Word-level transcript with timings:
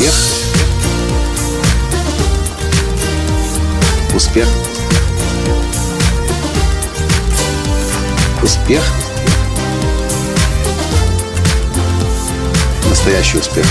Успех. 0.00 0.14
Успех. 4.14 4.48
Успех. 8.42 8.82
Настоящий 12.88 13.36
успех. 13.36 13.66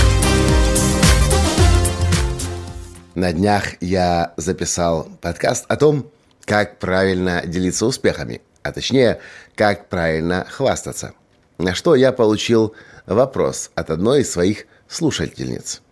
На 3.16 3.32
днях 3.32 3.64
я 3.80 4.32
записал 4.36 5.08
подкаст 5.20 5.64
о 5.66 5.74
том, 5.74 6.08
как 6.44 6.78
правильно 6.78 7.42
делиться 7.44 7.86
успехами, 7.86 8.40
а 8.62 8.70
точнее, 8.70 9.18
как 9.56 9.88
правильно 9.88 10.46
хвастаться. 10.48 11.12
На 11.58 11.74
что 11.74 11.96
я 11.96 12.12
получил 12.12 12.76
вопрос 13.06 13.72
от 13.74 13.90
одной 13.90 14.20
из 14.20 14.30
своих 14.30 14.66
слушательниц. 14.86 15.82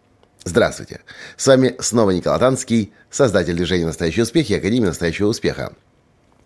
Здравствуйте. 0.49 1.01
С 1.37 1.47
вами 1.47 1.77
снова 1.79 2.11
Николай 2.11 2.39
Танский, 2.39 2.95
создатель 3.11 3.55
движения 3.55 3.85
«Настоящий 3.85 4.23
успех» 4.23 4.49
и 4.49 4.55
Академии 4.55 4.87
«Настоящего 4.87 5.27
успеха». 5.29 5.75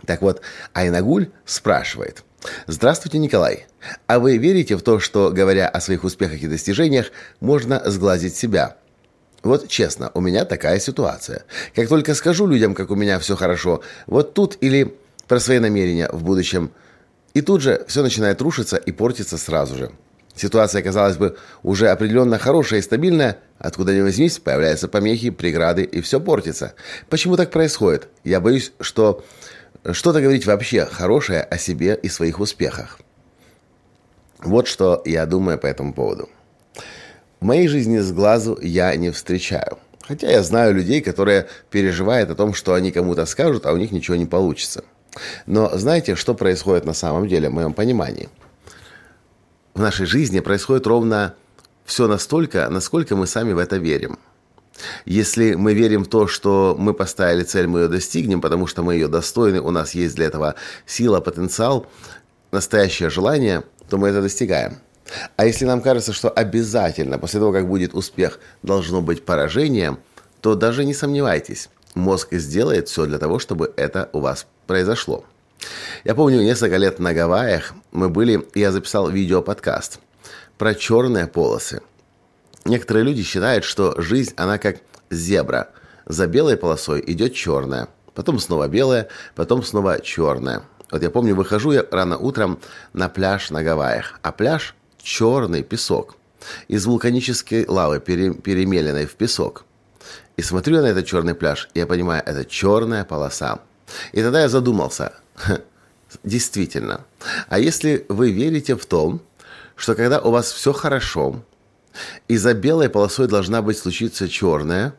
Так 0.06 0.22
вот, 0.22 0.42
Айнагуль 0.72 1.30
спрашивает. 1.44 2.24
Здравствуйте, 2.66 3.18
Николай. 3.18 3.66
А 4.08 4.18
вы 4.18 4.38
верите 4.38 4.74
в 4.76 4.82
то, 4.82 4.98
что, 4.98 5.30
говоря 5.30 5.68
о 5.68 5.80
своих 5.80 6.02
успехах 6.02 6.42
и 6.42 6.48
достижениях, 6.48 7.12
можно 7.38 7.80
сглазить 7.88 8.34
себя? 8.34 8.76
Вот 9.44 9.68
честно, 9.68 10.10
у 10.14 10.20
меня 10.20 10.44
такая 10.44 10.80
ситуация. 10.80 11.44
Как 11.72 11.88
только 11.88 12.16
скажу 12.16 12.48
людям, 12.48 12.74
как 12.74 12.90
у 12.90 12.96
меня 12.96 13.20
все 13.20 13.36
хорошо, 13.36 13.82
вот 14.08 14.34
тут 14.34 14.58
или 14.60 14.96
про 15.28 15.38
свои 15.38 15.60
намерения 15.60 16.08
в 16.12 16.24
будущем, 16.24 16.72
и 17.34 17.40
тут 17.40 17.60
же 17.60 17.84
все 17.86 18.02
начинает 18.02 18.42
рушиться 18.42 18.78
и 18.78 18.90
портиться 18.90 19.38
сразу 19.38 19.76
же. 19.76 19.92
Ситуация, 20.34 20.82
казалось 20.82 21.18
бы, 21.18 21.36
уже 21.62 21.88
определенно 21.88 22.38
хорошая 22.38 22.80
и 22.80 22.82
стабильная, 22.82 23.38
откуда 23.58 23.94
ни 23.94 24.00
возьмись, 24.00 24.38
появляются 24.38 24.88
помехи, 24.88 25.30
преграды, 25.30 25.82
и 25.82 26.00
все 26.00 26.20
портится. 26.20 26.74
Почему 27.10 27.36
так 27.36 27.50
происходит? 27.50 28.08
Я 28.24 28.40
боюсь, 28.40 28.72
что 28.80 29.24
что-то 29.90 30.20
говорить 30.22 30.46
вообще 30.46 30.86
хорошее 30.86 31.42
о 31.42 31.58
себе 31.58 31.98
и 32.02 32.08
своих 32.08 32.40
успехах. 32.40 32.98
Вот 34.38 34.68
что 34.68 35.02
я 35.04 35.26
думаю 35.26 35.58
по 35.58 35.66
этому 35.66 35.92
поводу. 35.92 36.30
В 37.40 37.44
моей 37.44 37.68
жизни 37.68 37.98
с 37.98 38.10
глазу 38.10 38.58
я 38.62 38.94
не 38.96 39.10
встречаю. 39.10 39.78
Хотя 40.02 40.30
я 40.30 40.42
знаю 40.42 40.74
людей, 40.74 41.00
которые 41.00 41.46
переживают 41.70 42.30
о 42.30 42.34
том, 42.34 42.54
что 42.54 42.74
они 42.74 42.90
кому-то 42.90 43.26
скажут, 43.26 43.66
а 43.66 43.72
у 43.72 43.76
них 43.76 43.92
ничего 43.92 44.16
не 44.16 44.26
получится. 44.26 44.84
Но 45.46 45.76
знаете, 45.76 46.16
что 46.16 46.34
происходит 46.34 46.86
на 46.86 46.94
самом 46.94 47.28
деле, 47.28 47.50
в 47.50 47.52
моем 47.52 47.74
понимании– 47.74 48.30
нашей 49.82 50.06
жизни 50.06 50.40
происходит 50.40 50.86
ровно 50.86 51.34
все 51.84 52.08
настолько, 52.08 52.68
насколько 52.70 53.16
мы 53.16 53.26
сами 53.26 53.52
в 53.52 53.58
это 53.58 53.76
верим. 53.76 54.18
Если 55.04 55.54
мы 55.54 55.74
верим 55.74 56.04
в 56.04 56.08
то, 56.08 56.26
что 56.26 56.74
мы 56.78 56.94
поставили 56.94 57.42
цель, 57.42 57.66
мы 57.66 57.80
ее 57.80 57.88
достигнем, 57.88 58.40
потому 58.40 58.66
что 58.66 58.82
мы 58.82 58.94
ее 58.94 59.08
достойны, 59.08 59.60
у 59.60 59.70
нас 59.70 59.94
есть 59.94 60.14
для 60.14 60.26
этого 60.26 60.54
сила, 60.86 61.20
потенциал, 61.20 61.86
настоящее 62.50 63.10
желание, 63.10 63.64
то 63.88 63.98
мы 63.98 64.08
это 64.08 64.22
достигаем. 64.22 64.78
А 65.36 65.44
если 65.44 65.66
нам 65.66 65.82
кажется, 65.82 66.12
что 66.12 66.30
обязательно 66.30 67.18
после 67.18 67.40
того, 67.40 67.52
как 67.52 67.68
будет 67.68 67.94
успех, 67.94 68.40
должно 68.62 69.02
быть 69.02 69.24
поражение, 69.24 69.98
то 70.40 70.54
даже 70.54 70.84
не 70.84 70.94
сомневайтесь, 70.94 71.68
мозг 71.94 72.32
сделает 72.32 72.88
все 72.88 73.04
для 73.06 73.18
того, 73.18 73.38
чтобы 73.38 73.72
это 73.76 74.08
у 74.12 74.20
вас 74.20 74.46
произошло. 74.66 75.24
Я 76.04 76.16
помню, 76.16 76.42
несколько 76.42 76.78
лет 76.78 76.98
на 76.98 77.14
Гавайях 77.14 77.74
мы 77.92 78.08
были, 78.08 78.44
и 78.54 78.60
я 78.60 78.72
записал 78.72 79.08
видео-подкаст 79.08 80.00
про 80.58 80.74
черные 80.74 81.28
полосы. 81.28 81.80
Некоторые 82.64 83.04
люди 83.04 83.22
считают, 83.22 83.64
что 83.64 83.94
жизнь, 84.00 84.32
она 84.36 84.58
как 84.58 84.78
зебра. 85.10 85.70
За 86.04 86.26
белой 86.26 86.56
полосой 86.56 87.04
идет 87.06 87.34
черная, 87.34 87.86
потом 88.14 88.40
снова 88.40 88.66
белая, 88.66 89.08
потом 89.36 89.62
снова 89.62 90.00
черная. 90.00 90.64
Вот 90.90 91.04
я 91.04 91.10
помню, 91.10 91.36
выхожу 91.36 91.70
я 91.70 91.86
рано 91.88 92.18
утром 92.18 92.58
на 92.92 93.08
пляж 93.08 93.50
на 93.50 93.62
Гавайях, 93.62 94.18
а 94.22 94.32
пляж– 94.32 94.74
черный 95.02 95.62
песок. 95.62 96.16
Из 96.66 96.84
вулканической 96.84 97.64
лавы, 97.68 98.00
пере, 98.00 98.34
перемеленной 98.34 99.06
в 99.06 99.14
песок. 99.14 99.64
И 100.36 100.42
смотрю 100.42 100.76
я 100.76 100.82
на 100.82 100.86
этот 100.86 101.06
черный 101.06 101.36
пляж, 101.36 101.68
и 101.74 101.78
я 101.78 101.86
понимаю, 101.86 102.24
это 102.26 102.44
черная 102.44 103.04
полоса. 103.04 103.60
И 104.10 104.20
тогда 104.20 104.40
я 104.40 104.48
задумался, 104.48 105.12
Действительно. 106.24 107.04
А 107.48 107.58
если 107.58 108.04
вы 108.08 108.30
верите 108.30 108.76
в 108.76 108.86
том, 108.86 109.20
что 109.76 109.94
когда 109.94 110.20
у 110.20 110.30
вас 110.30 110.52
все 110.52 110.72
хорошо, 110.72 111.42
и 112.28 112.36
за 112.36 112.54
белой 112.54 112.88
полосой 112.88 113.28
должна 113.28 113.62
быть 113.62 113.78
случиться 113.78 114.28
черная, 114.28 114.94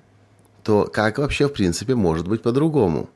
то 0.64 0.86
как 0.86 1.18
вообще, 1.18 1.48
в 1.48 1.54
принципе, 1.54 1.96
может 1.96 2.28
быть 2.28 2.42
по-другому? 2.42 3.10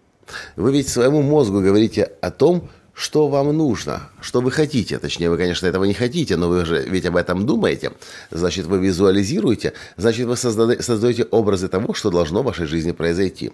Вы 0.56 0.74
ведь 0.74 0.90
своему 0.90 1.22
мозгу 1.22 1.62
говорите 1.62 2.12
о 2.22 2.32
том, 2.32 2.70
что 2.94 3.28
вам 3.28 3.56
нужно, 3.56 4.10
что 4.22 4.42
вы 4.42 4.50
хотите. 4.50 4.98
Точнее, 4.98 5.30
вы, 5.30 5.38
конечно, 5.38 5.68
этого 5.68 5.84
не 5.84 5.94
хотите, 5.94 6.36
но 6.36 6.50
вы 6.50 6.66
же 6.66 6.82
ведь 6.82 7.06
об 7.06 7.16
этом 7.16 7.46
думаете. 7.46 7.92
Значит, 8.32 8.66
вы 8.66 8.80
визуализируете, 8.80 9.74
значит, 9.98 10.26
вы 10.26 10.36
создаете 10.36 11.24
образы 11.26 11.68
того, 11.68 11.94
что 11.94 12.10
должно 12.10 12.42
в 12.42 12.46
вашей 12.46 12.66
жизни 12.66 12.92
произойти. 12.92 13.54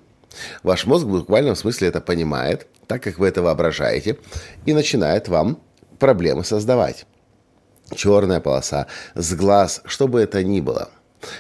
Ваш 0.64 0.86
мозг 0.86 1.06
в 1.06 1.10
буквальном 1.10 1.56
смысле 1.56 1.90
это 1.90 2.02
понимает, 2.02 2.68
так 2.88 3.04
как 3.04 3.20
вы 3.20 3.28
это 3.28 3.42
воображаете, 3.42 4.18
и 4.66 4.74
начинает 4.74 5.28
вам 5.28 5.60
проблемы 6.00 6.44
создавать. 6.44 7.06
Черная 7.96 8.40
полоса, 8.40 8.88
с 9.14 9.34
глаз, 9.36 9.82
что 9.86 10.08
бы 10.08 10.22
это 10.22 10.44
ни 10.44 10.62
было. 10.62 10.90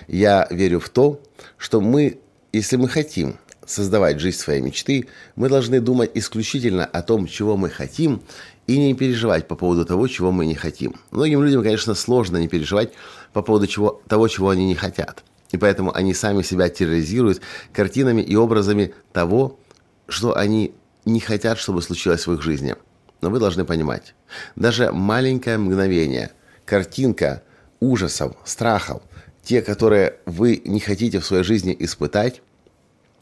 Я 0.07 0.47
верю 0.49 0.79
в 0.79 0.89
то, 0.89 1.21
что 1.57 1.81
мы, 1.81 2.19
если 2.51 2.75
мы 2.75 2.87
хотим 2.87 3.37
создавать 3.65 4.19
жизнь 4.19 4.37
своей 4.37 4.61
мечты, 4.61 5.07
мы 5.35 5.49
должны 5.49 5.79
думать 5.79 6.11
исключительно 6.13 6.85
о 6.85 7.01
том, 7.01 7.27
чего 7.27 7.57
мы 7.57 7.69
хотим, 7.69 8.21
и 8.67 8.77
не 8.77 8.93
переживать 8.93 9.47
по 9.47 9.55
поводу 9.55 9.85
того, 9.85 10.07
чего 10.07 10.31
мы 10.31 10.45
не 10.45 10.55
хотим. 10.55 10.95
Многим 11.11 11.43
людям, 11.43 11.63
конечно, 11.63 11.95
сложно 11.95 12.37
не 12.37 12.47
переживать 12.47 12.93
по 13.33 13.41
поводу 13.41 13.67
чего, 13.67 14.01
того, 14.07 14.27
чего 14.27 14.49
они 14.49 14.65
не 14.65 14.75
хотят. 14.75 15.23
И 15.53 15.57
поэтому 15.57 15.95
они 15.95 16.13
сами 16.13 16.41
себя 16.41 16.67
терроризируют 16.67 17.41
картинами 17.71 18.21
и 18.21 18.35
образами 18.35 18.93
того, 19.13 19.59
что 20.07 20.35
они 20.35 20.73
не 21.05 21.19
хотят, 21.19 21.59
чтобы 21.59 21.81
случилось 21.81 22.25
в 22.25 22.33
их 22.33 22.41
жизни. 22.41 22.75
Но 23.21 23.29
вы 23.29 23.39
должны 23.39 23.63
понимать, 23.63 24.15
даже 24.55 24.91
маленькое 24.91 25.57
мгновение, 25.57 26.31
картинка 26.65 27.43
ужасов, 27.79 28.35
страхов, 28.43 29.03
те, 29.43 29.61
которые 29.61 30.15
вы 30.25 30.61
не 30.65 30.79
хотите 30.79 31.19
в 31.19 31.25
своей 31.25 31.43
жизни 31.43 31.75
испытать, 31.79 32.41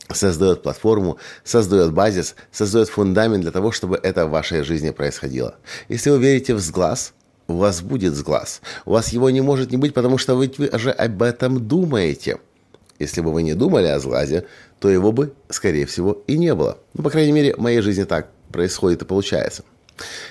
создает 0.09 0.63
платформу, 0.63 1.17
создает 1.43 1.91
базис, 1.93 2.35
создает 2.51 2.87
фундамент 2.87 3.41
для 3.41 3.51
того, 3.51 3.71
чтобы 3.71 3.99
это 4.01 4.25
в 4.25 4.31
вашей 4.31 4.63
жизни 4.63 4.91
происходило. 4.91 5.55
Если 5.89 6.09
вы 6.09 6.19
верите 6.19 6.53
в 6.53 6.59
сглаз, 6.59 7.13
у 7.51 7.57
вас 7.57 7.81
будет 7.81 8.15
сглаз. 8.15 8.61
У 8.85 8.91
вас 8.91 9.09
его 9.09 9.29
не 9.29 9.41
может 9.41 9.71
не 9.71 9.77
быть, 9.77 9.93
потому 9.93 10.17
что 10.17 10.35
вы, 10.35 10.51
вы 10.57 10.69
же 10.77 10.91
об 10.91 11.21
этом 11.21 11.67
думаете. 11.67 12.39
Если 12.99 13.21
бы 13.21 13.31
вы 13.31 13.43
не 13.43 13.53
думали 13.53 13.87
о 13.87 13.99
сглазе, 13.99 14.45
то 14.79 14.89
его 14.89 15.11
бы, 15.11 15.33
скорее 15.49 15.85
всего, 15.85 16.21
и 16.27 16.37
не 16.37 16.53
было. 16.53 16.77
Ну, 16.93 17.03
по 17.03 17.09
крайней 17.09 17.31
мере, 17.31 17.55
в 17.55 17.59
моей 17.59 17.81
жизни 17.81 18.03
так 18.03 18.29
происходит 18.51 19.01
и 19.01 19.05
получается. 19.05 19.63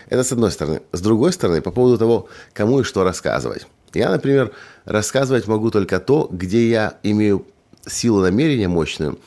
Это 0.09 0.23
с 0.25 0.33
одной 0.33 0.51
стороны. 0.51 0.83
С 0.93 1.01
другой 1.01 1.33
стороны, 1.33 1.63
по 1.63 1.71
поводу 1.71 1.99
того, 1.99 2.29
кому 2.53 2.81
и 2.81 2.85
что 2.85 3.05
рассказывать. 3.05 3.67
Я, 3.93 4.11
например, 4.11 4.53
рассказывать 4.85 5.47
могу 5.47 5.71
только 5.71 6.01
то, 6.01 6.29
где 6.31 6.69
я 6.69 6.99
имею 7.03 7.47
силу 7.87 8.21
намерения 8.21 8.69
мощную 8.69 9.19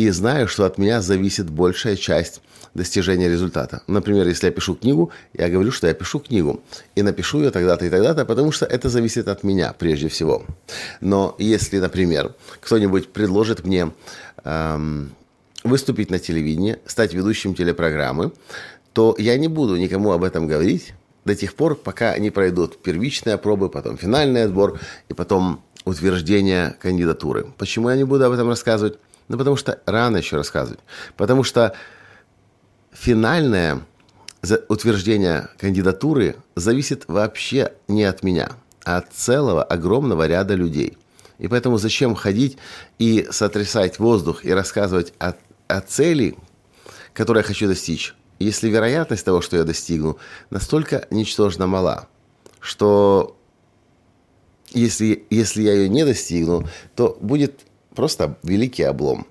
и 0.00 0.10
знаю, 0.10 0.48
что 0.48 0.64
от 0.64 0.78
меня 0.78 1.02
зависит 1.02 1.50
большая 1.50 1.96
часть 1.96 2.40
достижения 2.74 3.28
результата. 3.28 3.82
Например, 3.86 4.26
если 4.26 4.46
я 4.46 4.52
пишу 4.52 4.74
книгу, 4.74 5.10
я 5.34 5.50
говорю, 5.50 5.72
что 5.72 5.88
я 5.88 5.92
пишу 5.92 6.20
книгу. 6.20 6.62
И 6.94 7.02
напишу 7.02 7.40
ее 7.40 7.50
тогда-то 7.50 7.84
и 7.84 7.90
тогда-то, 7.90 8.24
потому 8.24 8.50
что 8.50 8.64
это 8.64 8.88
зависит 8.88 9.28
от 9.28 9.44
меня 9.44 9.74
прежде 9.78 10.08
всего. 10.08 10.42
Но 11.02 11.34
если, 11.38 11.78
например, 11.78 12.34
кто-нибудь 12.60 13.08
предложит 13.08 13.66
мне 13.66 13.92
эм, 14.44 15.12
выступить 15.64 16.10
на 16.10 16.18
телевидении, 16.18 16.78
стать 16.86 17.12
ведущим 17.12 17.54
телепрограммы, 17.54 18.32
то 18.94 19.14
я 19.18 19.36
не 19.36 19.48
буду 19.48 19.76
никому 19.76 20.12
об 20.12 20.24
этом 20.24 20.46
говорить 20.46 20.94
до 21.26 21.34
тех 21.34 21.54
пор, 21.54 21.74
пока 21.74 22.16
не 22.16 22.30
пройдут 22.30 22.82
первичные 22.82 23.36
пробы, 23.36 23.68
потом 23.68 23.98
финальный 23.98 24.44
отбор 24.44 24.80
и 25.10 25.14
потом 25.14 25.62
утверждение 25.84 26.76
кандидатуры. 26.80 27.48
Почему 27.58 27.90
я 27.90 27.96
не 27.96 28.04
буду 28.04 28.24
об 28.24 28.32
этом 28.32 28.48
рассказывать? 28.48 28.98
Ну, 29.30 29.38
потому 29.38 29.54
что 29.54 29.80
рано 29.86 30.16
еще 30.16 30.36
рассказывать. 30.36 30.80
Потому 31.16 31.44
что 31.44 31.72
финальное 32.90 33.80
утверждение 34.68 35.48
кандидатуры 35.56 36.34
зависит 36.56 37.04
вообще 37.06 37.72
не 37.86 38.02
от 38.02 38.24
меня, 38.24 38.50
а 38.84 38.96
от 38.96 39.12
целого 39.12 39.62
огромного 39.62 40.26
ряда 40.26 40.54
людей. 40.54 40.98
И 41.38 41.46
поэтому 41.46 41.78
зачем 41.78 42.16
ходить 42.16 42.58
и 42.98 43.28
сотрясать 43.30 44.00
воздух 44.00 44.44
и 44.44 44.52
рассказывать 44.52 45.12
о, 45.20 45.34
о 45.68 45.80
цели, 45.80 46.36
которую 47.12 47.44
я 47.44 47.46
хочу 47.46 47.68
достичь, 47.68 48.16
если 48.40 48.68
вероятность 48.68 49.24
того, 49.24 49.42
что 49.42 49.56
я 49.56 49.62
достигну, 49.62 50.18
настолько 50.50 51.06
ничтожно 51.12 51.68
мала, 51.68 52.08
что 52.58 53.36
если, 54.72 55.24
если 55.30 55.62
я 55.62 55.74
ее 55.74 55.88
не 55.88 56.04
достигну, 56.04 56.66
то 56.96 57.16
будет 57.20 57.60
просто 58.00 58.38
великий 58.42 58.84
облом. 58.84 59.26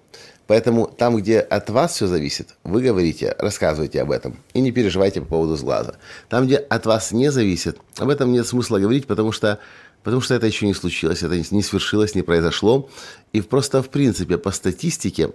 Поэтому 0.45 0.85
там, 0.85 1.17
где 1.17 1.39
от 1.39 1.71
вас 1.71 1.93
все 1.93 2.05
зависит, 2.05 2.49
вы 2.63 2.83
говорите, 2.83 3.35
рассказывайте 3.39 3.99
об 3.99 4.11
этом 4.11 4.37
и 4.53 4.61
не 4.61 4.71
переживайте 4.71 5.21
по 5.21 5.27
поводу 5.27 5.55
сглаза. 5.55 5.95
Там, 6.29 6.45
где 6.45 6.57
от 6.57 6.85
вас 6.85 7.11
не 7.11 7.31
зависит, 7.31 7.79
об 7.97 8.09
этом 8.09 8.31
нет 8.31 8.45
смысла 8.45 8.77
говорить, 8.77 9.07
потому 9.07 9.31
что, 9.31 9.57
потому 10.03 10.21
что 10.21 10.35
это 10.35 10.45
еще 10.45 10.67
не 10.67 10.75
случилось, 10.75 11.23
это 11.23 11.35
не 11.35 11.63
свершилось, 11.63 12.13
не 12.13 12.21
произошло. 12.21 12.89
И 13.33 13.41
просто, 13.41 13.81
в 13.81 13.89
принципе, 13.89 14.37
по 14.37 14.51
статистике, 14.51 15.31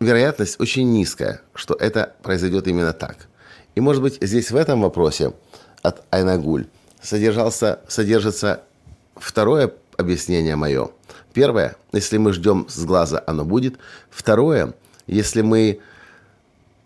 вероятность 0.00 0.60
очень 0.60 0.92
низкая, 0.92 1.40
что 1.54 1.72
это 1.72 2.14
произойдет 2.22 2.68
именно 2.68 2.92
так. 2.92 3.28
И, 3.74 3.80
может 3.80 4.02
быть, 4.02 4.18
здесь 4.20 4.50
в 4.50 4.56
этом 4.56 4.82
вопросе 4.82 5.32
от 5.82 6.04
Айнагуль 6.10 6.66
содержался, 7.00 7.80
содержится 7.88 8.60
второе 9.16 9.72
объяснение 9.96 10.56
мое. 10.56 10.90
Первое, 11.32 11.76
если 11.92 12.18
мы 12.18 12.32
ждем 12.32 12.66
с 12.68 12.84
глаза, 12.84 13.22
оно 13.26 13.44
будет. 13.44 13.78
Второе, 14.10 14.74
если 15.06 15.42
мы 15.42 15.80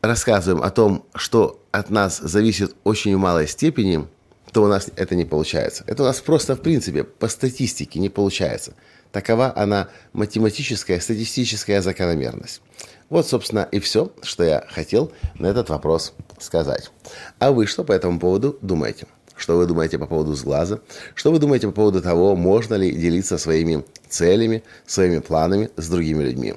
рассказываем 0.02 0.62
о 0.62 0.70
том, 0.70 1.04
что 1.14 1.60
от 1.72 1.90
нас 1.90 2.18
зависит 2.18 2.76
очень 2.84 3.16
в 3.16 3.18
малой 3.18 3.48
степени, 3.48 4.06
то 4.52 4.62
у 4.62 4.68
нас 4.68 4.88
это 4.96 5.14
не 5.14 5.24
получается. 5.24 5.84
Это 5.86 6.02
у 6.02 6.06
нас 6.06 6.20
просто, 6.20 6.54
в 6.54 6.60
принципе, 6.60 7.04
по 7.04 7.28
статистике 7.28 7.98
не 7.98 8.08
получается. 8.08 8.74
Такова 9.12 9.52
она 9.56 9.88
математическая, 10.12 11.00
статистическая 11.00 11.82
закономерность. 11.82 12.62
Вот, 13.08 13.26
собственно, 13.26 13.68
и 13.70 13.78
все, 13.80 14.12
что 14.22 14.44
я 14.44 14.64
хотел 14.68 15.12
на 15.38 15.46
этот 15.46 15.68
вопрос 15.68 16.14
сказать. 16.38 16.90
А 17.38 17.52
вы 17.52 17.66
что 17.66 17.84
по 17.84 17.92
этому 17.92 18.18
поводу 18.18 18.58
думаете? 18.62 19.06
Что 19.36 19.58
вы 19.58 19.66
думаете 19.66 19.98
по 19.98 20.06
поводу 20.06 20.34
сглаза? 20.34 20.80
Что 21.14 21.30
вы 21.30 21.38
думаете 21.38 21.66
по 21.66 21.72
поводу 21.72 22.00
того, 22.00 22.34
можно 22.34 22.74
ли 22.74 22.90
делиться 22.90 23.36
своими 23.36 23.84
целями, 24.08 24.64
своими 24.86 25.18
планами 25.18 25.70
с 25.76 25.88
другими 25.88 26.22
людьми? 26.22 26.54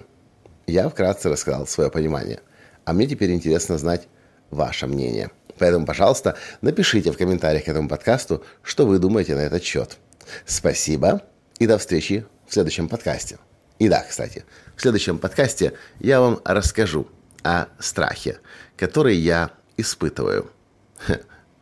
Я 0.66 0.88
вкратце 0.88 1.30
рассказал 1.30 1.68
свое 1.68 1.92
понимание. 1.92 2.40
А 2.86 2.94
мне 2.94 3.06
теперь 3.06 3.32
интересно 3.32 3.78
знать 3.78 4.08
ваше 4.50 4.88
мнение. 4.88 5.30
Поэтому, 5.58 5.86
пожалуйста, 5.86 6.38
напишите 6.62 7.12
в 7.12 7.18
комментариях 7.18 7.66
к 7.66 7.68
этому 7.68 7.90
подкасту, 7.90 8.44
что 8.64 8.86
вы 8.86 8.98
думаете 8.98 9.36
на 9.36 9.42
этот 9.42 9.62
счет. 9.62 9.98
Спасибо 10.46 11.22
и 11.60 11.68
до 11.68 11.78
встречи 11.78 12.26
в 12.48 12.54
следующем 12.54 12.88
подкасте. 12.88 13.40
И 13.78 13.90
да, 13.90 14.06
кстати, 14.08 14.46
в 14.78 14.82
следующем 14.82 15.20
подкасте 15.20 15.74
я 16.00 16.22
вам 16.22 16.40
расскажу 16.46 17.08
о 17.44 17.66
страхе, 17.78 18.40
который 18.78 19.18
я 19.18 19.52
испытываю. 19.76 20.50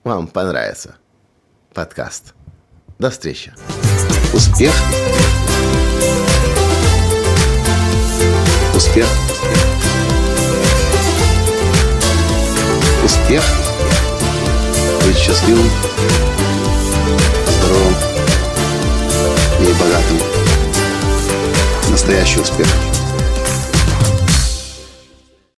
Вам 0.04 0.28
понравится 0.28 0.96
подкаст. 1.78 2.34
До 2.98 3.12
встречи. 3.12 3.54
Успех. 4.34 4.74
Успех. 8.74 9.06
Успех. 13.06 13.44
Быть 15.06 15.18
счастливым, 15.18 15.70
здоровым 17.60 17.96
и 19.60 19.72
богатым. 19.74 20.18
Настоящий 21.92 22.40
успех. 22.40 22.68